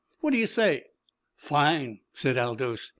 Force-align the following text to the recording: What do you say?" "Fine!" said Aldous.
What 0.21 0.31
do 0.31 0.39
you 0.39 0.47
say?" 0.47 0.85
"Fine!" 1.37 1.99
said 2.11 2.35
Aldous. 2.35 2.89